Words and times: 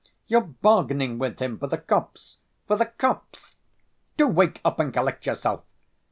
"You're 0.25 0.41
bargaining 0.41 1.19
with 1.19 1.37
him 1.39 1.59
for 1.59 1.67
the 1.67 1.77
copse, 1.77 2.37
for 2.65 2.75
the 2.75 2.87
copse. 2.87 3.55
Do 4.17 4.27
wake 4.27 4.59
up, 4.65 4.79
and 4.79 4.91
collect 4.91 5.27
yourself. 5.27 5.61